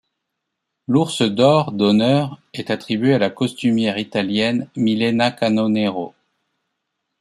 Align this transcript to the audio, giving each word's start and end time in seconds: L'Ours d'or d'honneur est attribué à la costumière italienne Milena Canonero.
L'Ours 0.87 1.21
d'or 1.29 1.71
d'honneur 1.71 2.39
est 2.55 2.71
attribué 2.71 3.13
à 3.13 3.19
la 3.19 3.29
costumière 3.29 3.99
italienne 3.99 4.67
Milena 4.75 5.29
Canonero. 5.29 6.15